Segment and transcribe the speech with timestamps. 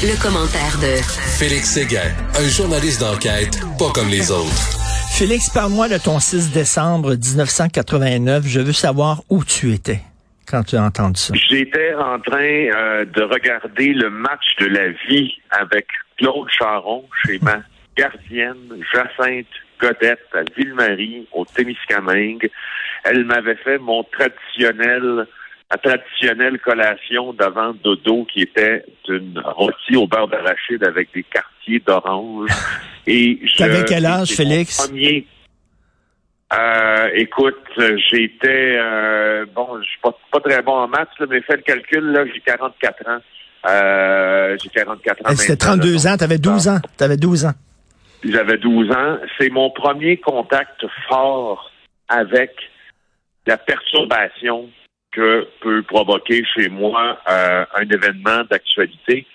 [0.00, 1.02] Le, commentaire de
[1.38, 4.78] Félix Séguin, un journaliste d'enquête pas comme les autres.
[5.12, 8.44] Félix, parle-moi de ton 6 décembre 1989.
[8.46, 10.00] Je veux savoir où tu étais
[10.48, 11.34] quand tu as entendu ça.
[11.48, 17.38] J'étais en train euh, de regarder le match de la vie avec Claude Charon chez
[17.42, 17.58] ma
[17.96, 19.46] gardienne Jacinthe
[19.78, 22.50] Godette à Ville-Marie, au Témiscamingue.
[23.04, 25.26] Elle m'avait fait mon traditionnel
[25.72, 31.80] la traditionnelle collation d'avant dodo qui était une rôtie au beurre d'arachide avec des quartiers
[31.80, 32.50] d'orange.
[33.06, 34.86] Et T'avais quel âge, Félix?
[34.86, 35.26] Premier,
[36.52, 37.56] euh, écoute,
[38.10, 42.04] j'étais euh, bon, je suis pas, pas, très bon en maths, mais fais le calcul,
[42.12, 43.18] là, j'ai 44 ans.
[43.66, 45.36] Euh, j'ai 44 ans.
[45.36, 46.78] C'était 32 ans, t'avais 12 ans.
[46.96, 47.54] T'avais 12 ans.
[48.24, 49.18] J'avais 12 ans.
[49.38, 51.72] C'est mon premier contact fort
[52.08, 52.52] avec
[53.46, 54.68] la perturbation
[55.12, 59.26] que peut provoquer chez moi euh, un événement d'actualité.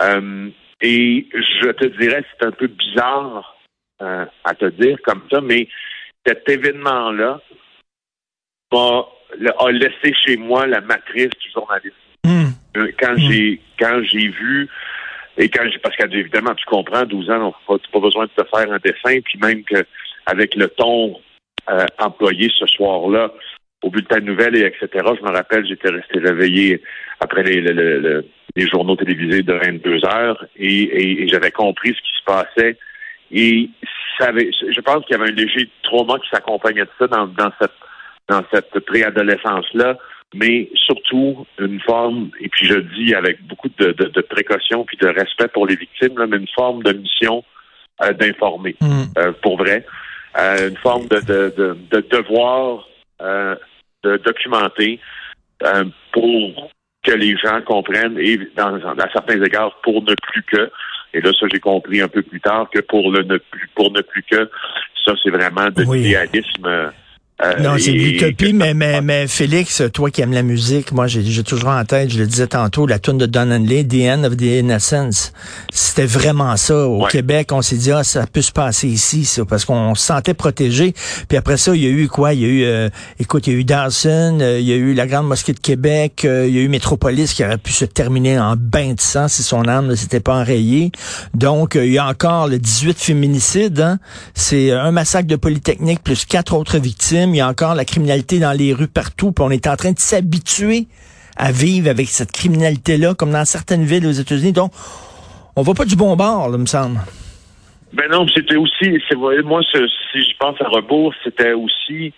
[0.00, 0.48] Euh,
[0.80, 3.56] et je te dirais, c'est un peu bizarre
[4.00, 5.68] euh, à te dire comme ça, mais
[6.24, 7.40] cet événement-là
[8.72, 9.02] a,
[9.70, 11.96] laissé chez moi la matrice du journalisme.
[12.24, 12.46] Hmm.
[12.98, 13.18] Quand hmm.
[13.18, 14.68] j'ai quand j'ai vu
[15.38, 18.48] et quand j'ai parce qu'évidemment tu comprends, 12 ans, tu n'as pas besoin de te
[18.48, 19.84] faire un dessin, puis même que
[20.26, 21.20] avec le ton
[21.98, 23.32] employé ce soir-là,
[23.82, 24.88] au bulletin de nouvelles et etc.
[24.94, 26.82] Je me rappelle, j'étais resté réveillé
[27.20, 32.78] après les, les, journaux télévisés de 22 heures et, j'avais compris ce qui se passait.
[33.30, 33.68] Et
[34.18, 37.26] ça avait, je pense qu'il y avait un léger trauma qui s'accompagnait de ça dans,
[37.26, 37.72] dans cette
[38.28, 39.98] dans cette préadolescence-là,
[40.34, 45.06] mais surtout une forme, et puis je dis avec beaucoup de, de, précaution puis de
[45.06, 47.44] respect pour les victimes, là, mais une forme de mission
[48.02, 49.02] euh, d'informer, mm.
[49.18, 49.86] euh, pour vrai.
[50.38, 52.86] Euh, une forme de, de, de devoir
[53.20, 55.00] de documenter
[55.62, 56.70] euh, pour
[57.02, 60.70] que les gens comprennent et dans, à certains égards pour ne plus que.
[61.14, 63.90] Et là ça j'ai compris un peu plus tard que pour le ne plus pour
[63.92, 64.50] ne plus que
[65.04, 66.92] ça c'est vraiment de l'idéalisme
[67.44, 71.42] euh, non, c'est l'utopie, mais, mais, mais Félix, toi qui aimes la musique, moi j'ai
[71.42, 74.38] toujours en tête, je le disais tantôt, la tune de Don Henley, The End of
[74.38, 75.34] the Innocence.
[75.70, 76.86] C'était vraiment ça.
[76.86, 80.06] Au Québec, on s'est dit, ah, ça peut se passer ici, ça, parce qu'on se
[80.06, 80.94] sentait protégé.
[81.28, 82.32] Puis après ça, il y a eu quoi?
[82.32, 82.88] Il y a eu, euh,
[83.20, 85.60] écoute, il y a eu Dawson, euh, il y a eu la Grande Mosquée de
[85.60, 89.28] Québec, il y a eu Métropolis qui aurait pu se terminer en bain de sang
[89.28, 90.90] si son âme ne s'était pas enrayée.
[91.34, 93.80] Donc, il y a encore le 18 féminicides.
[93.80, 93.98] Hein?
[94.32, 98.38] C'est un massacre de Polytechnique plus quatre autres victimes il y a encore la criminalité
[98.38, 100.86] dans les rues partout, puis on est en train de s'habituer
[101.36, 104.52] à vivre avec cette criminalité-là, comme dans certaines villes aux États-Unis.
[104.52, 104.72] Donc,
[105.54, 106.98] on va pas du bon bord, me semble.
[107.92, 108.98] Ben non, c'était aussi,
[109.44, 112.12] moi, si je pense à rebours, c'était aussi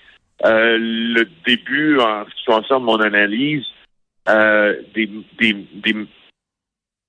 [0.45, 3.65] euh, le début, en ce qui concerne mon analyse,
[4.29, 6.07] euh, des, de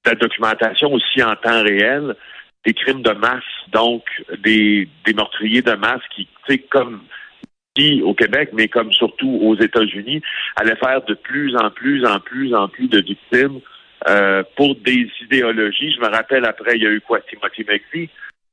[0.06, 2.16] la documentation aussi en temps réel
[2.66, 4.04] des crimes de masse, donc
[4.44, 7.02] des, des meurtriers de masse qui, tu sais, comme
[8.04, 10.22] au Québec, mais comme surtout aux États-Unis,
[10.56, 13.60] allait faire de plus en plus, en plus, en plus de victimes
[14.08, 15.94] euh, pour des idéologies.
[15.94, 18.10] Je me rappelle après, il y a eu quoi, Timothy McVeigh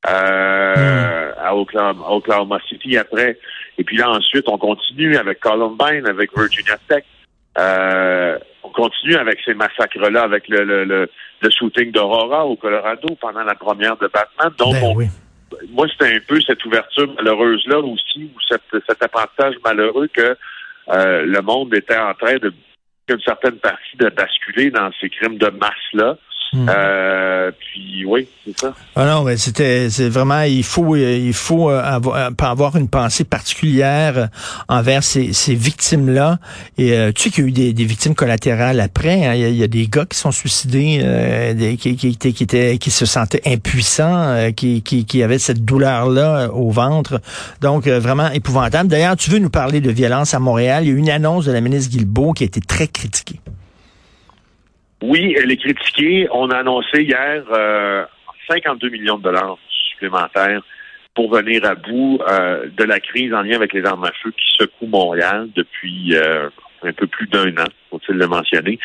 [0.08, 3.38] euh, à, Oklahoma, City après.
[3.78, 7.04] Et puis là, ensuite, on continue avec Columbine, avec Virginia Tech.
[7.58, 13.44] Euh, on continue avec ces massacres-là, avec le, le, le, shooting d'Aurora au Colorado pendant
[13.44, 14.52] la première de Batman.
[14.58, 15.25] Donc, ben on,
[15.70, 20.36] moi, c'était un peu cette ouverture malheureuse-là aussi, ou cet apprentissage malheureux que
[20.88, 22.52] euh, le monde était en train de,
[23.24, 26.16] certaine partie, de basculer dans ces crimes de masse-là.
[26.52, 26.68] Hmm.
[26.68, 28.74] Euh, puis oui, c'est ça.
[28.94, 32.88] Ah non, mais c'était c'est vraiment il faut il faut euh, avoir, euh, avoir une
[32.88, 34.28] pensée particulière
[34.68, 36.38] envers ces, ces victimes là.
[36.78, 39.26] Et tu sais qu'il y a eu des, des victimes collatérales après.
[39.26, 39.34] Hein.
[39.34, 41.02] Il, y a, des gars qui sont suicidés,
[41.54, 46.08] des, qui, qui, qui, étaient qui se sentaient impuissants, qui, qui, qui avaient cette douleur
[46.10, 47.20] là au ventre.
[47.60, 48.88] Donc vraiment épouvantable.
[48.88, 50.84] D'ailleurs, tu veux nous parler de violence à Montréal?
[50.84, 53.40] Il y a eu une annonce de la ministre Guilbeault qui a été très critiquée.
[55.02, 56.26] Oui, elle est critiquée.
[56.32, 57.42] On a annoncé hier
[58.48, 59.58] 52 euh, millions de dollars
[59.90, 60.62] supplémentaires
[61.14, 64.30] pour venir à bout euh, de la crise en lien avec les armes à feu
[64.30, 66.48] qui secouent Montréal depuis euh,
[66.82, 68.78] un peu plus d'un an, faut-il le mentionner.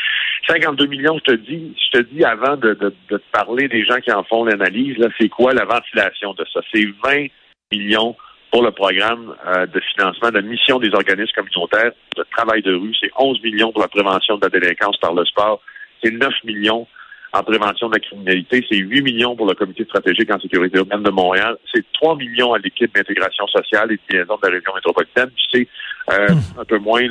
[0.47, 3.85] 52 millions, je te dis, je te dis avant de, de, de te parler des
[3.85, 6.61] gens qui en font l'analyse, là, c'est quoi la ventilation de ça?
[6.73, 7.27] C'est 20
[7.71, 8.15] millions
[8.49, 9.33] pour le programme
[9.73, 12.93] de financement de mission des organismes communautaires de travail de rue.
[12.99, 15.61] C'est 11 millions pour la prévention de la délinquance par le sport
[16.03, 16.87] c'est 9 millions
[17.33, 21.03] en prévention de la criminalité, c'est 8 millions pour le comité stratégique en sécurité urbaine
[21.03, 24.73] de Montréal, c'est 3 millions à l'équipe d'intégration sociale et de liaison de la région
[24.75, 25.67] métropolitaine, puis c'est
[26.13, 26.59] euh, hmm.
[26.59, 27.01] un peu moins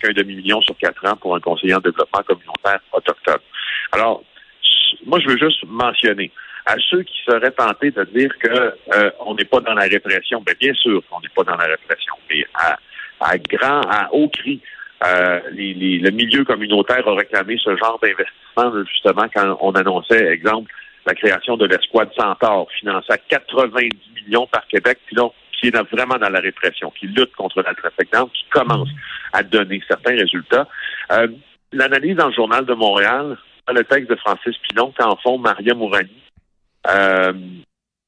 [0.00, 3.38] qu'un demi-million sur quatre ans pour un conseiller en développement communautaire autochtone.
[3.92, 4.24] Alors,
[5.06, 6.32] moi, je veux juste mentionner
[6.66, 10.42] à ceux qui seraient tentés de dire que euh, on n'est pas dans la répression.
[10.42, 12.78] Bien, bien sûr qu'on n'est pas dans la répression, mais à,
[13.20, 14.60] à grand, à haut cri,
[15.06, 20.26] euh, les, les, le milieu communautaire a réclamé ce genre d'investissement justement quand on annonçait,
[20.26, 20.72] exemple,
[21.06, 25.28] la création de l'escouade Centaure, financée à 90 millions par Québec, puis là,
[25.58, 28.88] qui est vraiment dans la répression, qui lutte contre la trafic qui commence
[29.32, 30.68] à donner certains résultats.
[31.12, 31.28] Euh,
[31.72, 33.36] L'analyse dans le Journal de Montréal,
[33.70, 36.22] le texte de Francis Pilon, qu'en font Maria Mourani?
[36.86, 37.32] Euh,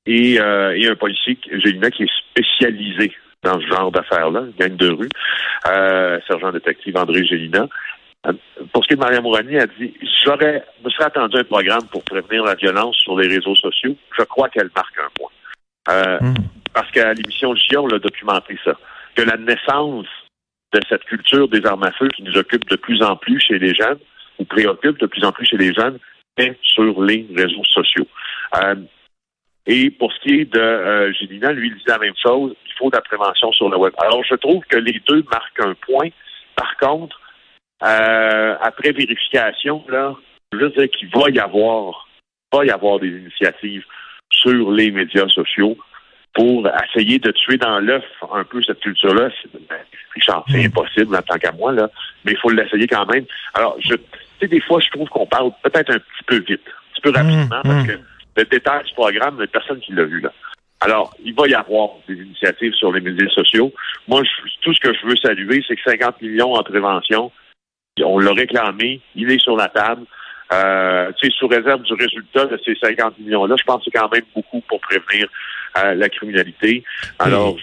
[0.06, 4.88] et, euh, et, un policier, Gélina, qui est spécialisé dans ce genre d'affaires-là, gang de
[4.88, 5.08] rue,
[5.68, 7.66] euh, sergent détective André Gélina.
[8.26, 8.32] Euh,
[8.72, 9.94] pour ce qui est de Maria Mourani, elle dit
[10.24, 13.96] J'aurais me serais attendu un programme pour prévenir la violence sur les réseaux sociaux.
[14.18, 15.30] Je crois qu'elle marque un point.
[15.88, 16.34] Euh, mm.
[16.74, 18.72] Parce qu'à l'émission Le Chien, on l'a documenté ça.
[19.14, 20.06] Que la naissance
[20.72, 23.58] de cette culture des armes à feu qui nous occupe de plus en plus chez
[23.58, 23.98] les jeunes,
[24.38, 25.98] ou préoccupe de plus en plus chez les jeunes,
[26.36, 28.06] est sur les réseaux sociaux.
[28.62, 28.76] Euh,
[29.72, 32.72] et pour ce qui est de euh, Gélina, lui, il dit la même chose, il
[32.76, 33.92] faut de la prévention sur le web.
[33.98, 36.08] Alors, je trouve que les deux marquent un point.
[36.56, 37.20] Par contre,
[37.84, 40.16] euh, après vérification, là,
[40.52, 42.08] je veux dire qu'il va y avoir,
[42.52, 43.84] va y avoir des initiatives
[44.32, 45.78] sur les médias sociaux
[46.34, 49.28] pour essayer de tuer dans l'œuf un peu cette culture-là.
[49.68, 49.76] Ben,
[50.16, 50.66] Richard, c'est mm.
[50.66, 51.88] impossible en tant qu'à moi, là,
[52.24, 53.24] mais il faut l'essayer quand même.
[53.54, 54.02] Alors, je, tu
[54.40, 57.10] sais, des fois, je trouve qu'on parle peut-être un petit peu vite, un petit peu
[57.10, 57.62] rapidement, mm.
[57.62, 57.86] parce mm.
[57.86, 57.98] que
[58.36, 60.32] le détail du programme, a personne qui l'a vu, là.
[60.82, 63.70] Alors, il va y avoir des initiatives sur les médias sociaux.
[64.08, 64.22] Moi,
[64.62, 67.30] tout ce que je veux saluer, c'est que 50 millions en prévention,
[68.02, 70.06] on l'a réclamé, il est sur la table.
[70.52, 73.98] Euh, tu sais, sous réserve du résultat de ces 50 millions-là, je pense que c'est
[73.98, 75.28] quand même beaucoup pour prévenir
[75.74, 76.84] la criminalité.
[77.18, 77.56] Alors,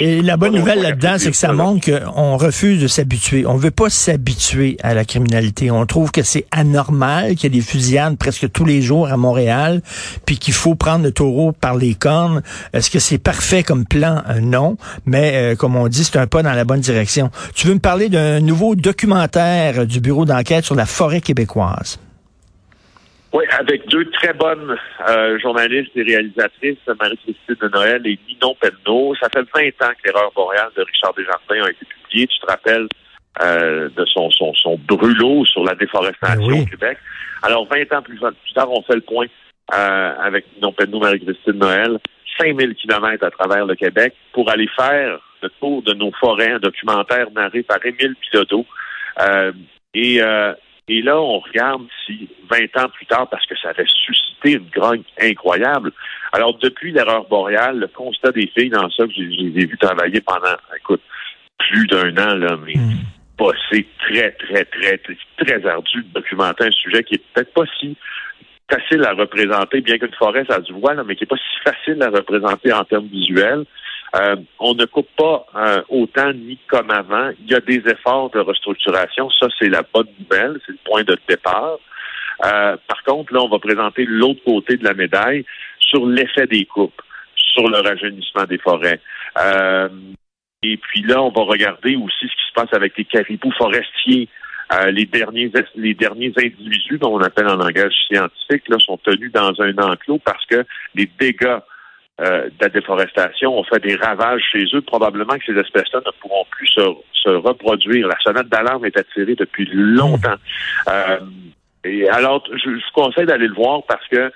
[0.00, 3.46] et, la bonne nouvelle là-dedans, c'est que ça montre qu'on refuse de s'habituer.
[3.46, 5.70] On veut pas s'habituer à la criminalité.
[5.70, 9.16] On trouve que c'est anormal qu'il y ait des fusillades presque tous les jours à
[9.16, 9.82] Montréal,
[10.26, 12.42] puis qu'il faut prendre le taureau par les cornes.
[12.72, 14.22] Est-ce que c'est parfait comme plan?
[14.28, 14.76] Euh, non.
[15.06, 17.30] Mais euh, comme on dit, c'est un pas dans la bonne direction.
[17.54, 21.98] Tu veux me parler d'un nouveau documentaire du bureau d'enquête sur la forêt québécoise?
[23.34, 24.76] Oui, avec deux très bonnes
[25.08, 29.12] euh, journalistes et réalisatrices, Marie-Christine de Noël et Ninon Penneau.
[29.16, 32.28] Ça fait 20 ans que l'erreur boréale de Richard Desjardins a été publiée.
[32.28, 32.86] Tu te rappelles
[33.42, 36.98] euh, de son, son, son brûlot sur la déforestation ben au Québec.
[37.42, 38.20] Alors, 20 ans plus,
[38.54, 39.26] tard, on fait le point
[39.74, 41.98] euh, avec Ninon Penneau, Marie-Christine Noël.
[42.38, 46.58] 5000 kilomètres à travers le Québec pour aller faire le tour de nos forêts, un
[46.60, 48.64] documentaire narré par Émile Piloto.
[49.20, 49.50] Euh,
[49.92, 50.52] et euh,
[50.86, 54.68] et là, on regarde si 20 ans plus tard, parce que ça avait suscité une
[54.68, 55.92] grogne incroyable.
[56.32, 60.56] Alors, depuis l'erreur boréale, le constat des filles dans ça, que j'ai vu travailler pendant,
[60.76, 61.00] écoute,
[61.58, 63.52] plus d'un an, là, mais mm.
[63.70, 67.64] c'est très, très, très, très, très ardu de documenter un sujet qui est peut-être pas
[67.80, 67.96] si
[68.70, 71.70] facile à représenter, bien qu'une forêt, ça se voit, là, mais qui est pas si
[71.70, 73.64] facile à représenter en termes visuels.
[74.14, 77.30] Euh, on ne coupe pas euh, autant ni comme avant.
[77.40, 79.28] Il y a des efforts de restructuration.
[79.30, 80.60] Ça, c'est la bonne nouvelle.
[80.64, 81.78] C'est le point de départ.
[82.44, 85.44] Euh, par contre, là, on va présenter l'autre côté de la médaille
[85.80, 87.00] sur l'effet des coupes,
[87.36, 89.00] sur le rajeunissement des forêts.
[90.62, 94.28] et puis là, on va regarder aussi ce qui se passe avec les caribous forestiers.
[94.90, 99.60] les derniers les derniers individus, dont on appelle en langage scientifique, là, sont tenus dans
[99.60, 101.58] un enclos parce que les dégâts
[102.20, 104.82] euh, de la déforestation ont fait des ravages chez eux.
[104.82, 108.06] Probablement que ces espèces-là ne pourront plus se, reproduire.
[108.06, 110.36] La sonnette d'alarme est attirée depuis longtemps.
[110.88, 111.18] Euh,
[111.84, 114.30] et alors, je, vous conseille d'aller le voir parce que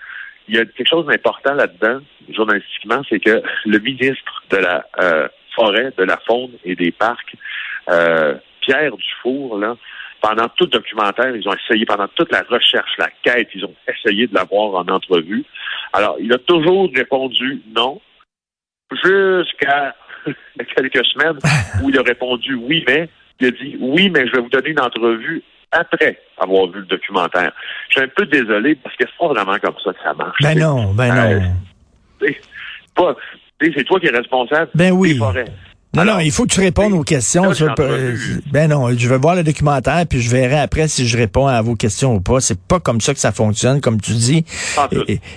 [0.48, 5.28] il y a quelque chose d'important là-dedans, journalistiquement, c'est que le ministre de la euh,
[5.54, 7.36] forêt, de la faune et des parcs,
[8.62, 9.76] Pierre Dufour, là,
[10.20, 13.74] pendant tout le documentaire, ils ont essayé, pendant toute la recherche, la quête, ils ont
[13.86, 15.44] essayé de l'avoir en entrevue.
[15.92, 18.00] Alors, il a toujours répondu non,
[18.90, 19.94] jusqu'à
[20.76, 21.38] quelques semaines
[21.82, 23.08] où il a répondu oui, mais.
[23.40, 26.86] Il a dit oui, mais je vais vous donner une entrevue après avoir vu le
[26.86, 27.52] documentaire.
[27.88, 30.42] Je suis un peu désolé parce que c'est pas vraiment comme ça que ça marche.
[30.42, 31.42] Ben non, ben non.
[32.22, 33.12] Euh,
[33.60, 35.12] c'est toi qui es responsable ben oui.
[35.12, 35.44] des forêts.
[35.94, 37.50] Non, non, il faut que tu répondes aux questions.
[38.52, 41.60] ben non, je vais voir le documentaire, puis je verrai après si je réponds à
[41.62, 42.40] vos questions ou pas.
[42.40, 44.44] C'est pas comme ça que ça fonctionne, comme tu dis.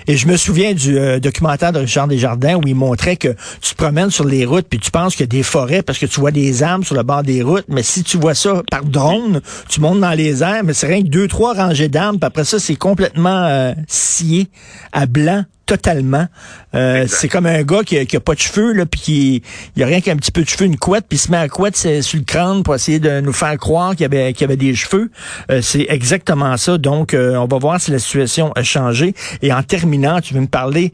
[0.06, 3.70] Et, je me souviens du euh, documentaire de Richard Desjardins où il montrait que tu
[3.70, 6.06] te promènes sur les routes, puis tu penses qu'il y a des forêts parce que
[6.06, 8.84] tu vois des arbres sur le bord des routes, mais si tu vois ça par
[8.84, 12.26] drone, tu montes dans les airs, mais c'est rien que deux, trois rangées d'arbres, puis
[12.26, 14.48] après ça, c'est complètement euh, scié
[14.92, 15.44] à blanc
[15.76, 16.26] totalement.
[16.74, 19.42] Euh, c'est comme un gars qui, qui a pas de cheveux, là, puis qui
[19.74, 21.48] il a rien qu'un petit peu de cheveux, une couette, puis il se met à
[21.48, 24.56] couette sur le crâne pour essayer de nous faire croire qu'il y avait, qu'il avait
[24.56, 25.10] des cheveux.
[25.50, 26.76] Euh, c'est exactement ça.
[26.76, 29.14] Donc, euh, on va voir si la situation a changé.
[29.40, 30.92] Et en terminant, tu veux me parler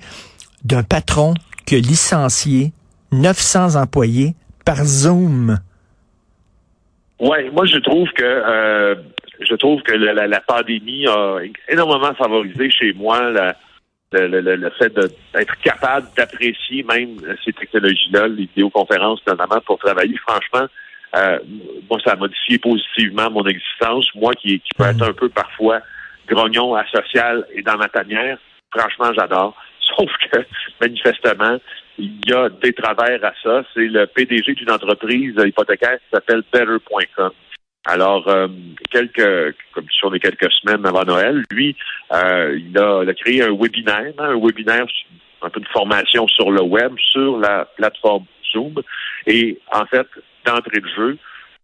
[0.64, 1.35] d'un patron
[1.66, 2.73] qui a licencié
[3.11, 5.58] 900 employés par Zoom.
[7.20, 8.94] Ouais, moi je trouve que euh,
[9.40, 13.56] je trouve que la, la, pandémie a énormément favorisé chez moi la,
[14.12, 20.16] le, le, le, fait d'être capable d'apprécier même ces technologies-là, les vidéoconférences notamment pour travailler.
[20.26, 20.66] Franchement,
[21.16, 21.38] euh,
[21.90, 24.08] moi, ça a modifié positivement mon existence.
[24.14, 25.10] Moi qui, qui peux être mm.
[25.10, 25.80] un peu parfois
[26.26, 28.38] grognon, asocial et dans ma tanière,
[28.70, 29.56] franchement, j'adore.
[29.96, 30.40] Sauf que,
[30.80, 31.58] manifestement,
[31.98, 33.62] il y a des travers à ça.
[33.74, 37.30] C'est le PDG d'une entreprise hypothécaire qui s'appelle Better.com.
[37.87, 38.49] Alors, euh,
[38.90, 41.76] quelques, comme sur les quelques semaines avant Noël, lui,
[42.12, 44.87] euh, il, a, créé un webinaire, hein, un webinaire,
[45.42, 48.75] un peu de formation sur le web, sur la plateforme Zoom.
[49.26, 50.06] Et en fait,
[50.44, 51.18] d'entrée de jeu,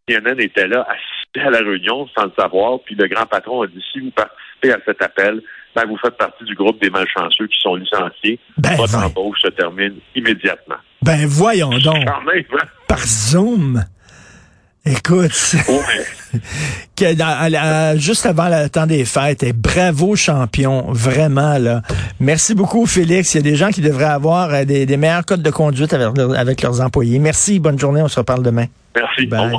[0.08, 3.66] CNN était là, assisté à la réunion sans le savoir, puis le grand patron a
[3.66, 5.42] dit, si vous participez à cet appel,
[5.74, 8.38] ben, vous faites partie du groupe des malchanceux qui sont licenciés.
[8.58, 10.76] Ben, Votre embauche se termine immédiatement.
[11.02, 12.06] Ben voyons donc.
[12.06, 12.38] Hein?
[12.88, 13.82] Par Zoom?
[14.86, 15.32] Écoute,
[17.96, 21.80] juste avant le temps des fêtes, et bravo champion, vraiment là.
[22.20, 23.32] Merci beaucoup Félix.
[23.32, 26.18] Il y a des gens qui devraient avoir euh, des, meilleurs codes de conduite avec,
[26.18, 27.18] avec leurs employés.
[27.18, 28.66] Merci, bonne journée, on se reparle demain.
[28.94, 29.26] Merci.
[29.26, 29.52] Bye.